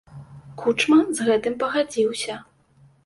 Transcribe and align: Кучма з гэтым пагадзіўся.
Кучма 0.61 0.97
з 1.19 1.27
гэтым 1.27 1.59
пагадзіўся. 1.65 2.41